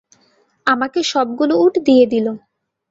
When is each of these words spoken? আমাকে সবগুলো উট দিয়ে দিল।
আমাকে 0.67 0.99
সবগুলো 1.03 1.53
উট 1.63 1.73
দিয়ে 1.85 2.05
দিল। 2.05 2.27